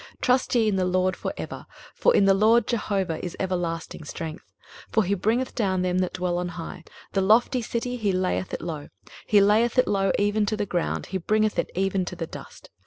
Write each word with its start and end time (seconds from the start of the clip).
23:026:004 0.01 0.09
Trust 0.21 0.55
ye 0.55 0.67
in 0.67 0.75
the 0.77 0.85
LORD 0.85 1.15
for 1.15 1.31
ever: 1.37 1.65
for 1.93 2.15
in 2.15 2.25
the 2.25 2.33
LORD 2.33 2.65
JEHOVAH 2.65 3.19
is 3.23 3.37
everlasting 3.39 4.03
strength: 4.03 4.51
23:026:005 4.87 4.91
For 4.93 5.03
he 5.03 5.13
bringeth 5.13 5.53
down 5.53 5.83
them 5.83 5.99
that 5.99 6.13
dwell 6.13 6.39
on 6.39 6.47
high; 6.47 6.83
the 7.13 7.21
lofty 7.21 7.61
city, 7.61 7.97
he 7.97 8.11
layeth 8.11 8.51
it 8.51 8.63
low; 8.63 8.87
he 9.27 9.39
layeth 9.39 9.77
it 9.77 9.87
low, 9.87 10.11
even 10.17 10.47
to 10.47 10.57
the 10.57 10.65
ground; 10.65 11.05
he 11.13 11.19
bringeth 11.19 11.59
it 11.59 11.69
even 11.75 12.03
to 12.05 12.15
the 12.15 12.25
dust. 12.25 12.71